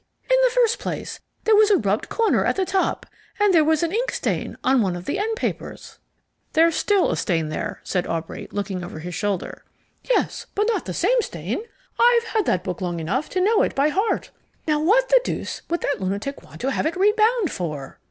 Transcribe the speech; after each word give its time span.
In 0.31 0.37
the 0.43 0.49
first 0.49 0.79
place, 0.79 1.19
there 1.43 1.55
was 1.55 1.69
a 1.69 1.77
rubbed 1.77 2.09
corner 2.09 2.43
at 2.43 2.55
the 2.55 2.65
top; 2.65 3.05
and 3.39 3.53
there 3.53 3.63
was 3.63 3.83
an 3.83 3.91
ink 3.91 4.09
stain 4.11 4.57
on 4.63 4.81
one 4.81 4.95
of 4.95 5.05
the 5.05 5.19
end 5.19 5.35
papers." 5.35 5.99
"There's 6.53 6.73
still 6.75 7.11
a 7.11 7.15
stain 7.15 7.49
there," 7.49 7.81
said 7.83 8.07
Aubrey, 8.07 8.47
looking 8.51 8.83
over 8.83 8.97
his 8.97 9.13
shoulder. 9.13 9.63
"Yes, 10.09 10.47
but 10.55 10.67
not 10.69 10.85
the 10.85 10.95
same 10.95 11.21
stain. 11.21 11.59
I've 11.99 12.23
had 12.23 12.47
that 12.47 12.63
book 12.63 12.81
long 12.81 12.99
enough 12.99 13.29
to 13.29 13.41
know 13.41 13.61
it 13.61 13.75
by 13.75 13.89
heart. 13.89 14.31
Now 14.67 14.79
what 14.81 15.07
the 15.09 15.21
deuce 15.23 15.61
would 15.69 15.81
that 15.81 16.01
lunatic 16.01 16.41
want 16.41 16.61
to 16.61 16.71
have 16.71 16.87
it 16.87 16.95
rebound 16.97 17.51
for?" 17.51 17.99